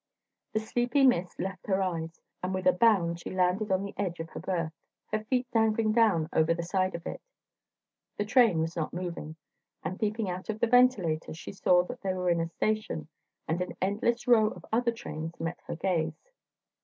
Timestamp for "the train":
8.17-8.57